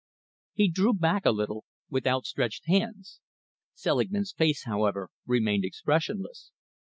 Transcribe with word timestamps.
He 0.55 0.67
drew 0.67 0.93
back 0.95 1.27
a 1.27 1.31
little, 1.31 1.63
with 1.91 2.07
outstretched 2.07 2.65
hands. 2.65 3.19
Selingman's 3.75 4.31
face, 4.33 4.63
however, 4.63 5.11
remained 5.27 5.63
expressionless. 5.63 6.49